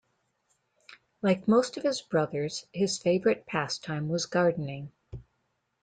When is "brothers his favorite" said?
2.01-3.45